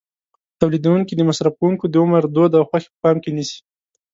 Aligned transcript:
تولیدوونکي 0.59 1.13
د 1.15 1.21
مصرف 1.29 1.53
کوونکو 1.59 1.85
د 1.89 1.95
عمر، 2.03 2.23
دود 2.35 2.51
او 2.57 2.63
خوښې 2.69 2.89
په 2.91 2.97
پام 3.03 3.15
کې 3.23 3.29
نیسي. 3.37 3.59